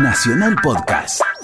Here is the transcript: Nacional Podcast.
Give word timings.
Nacional 0.00 0.56
Podcast. 0.62 1.39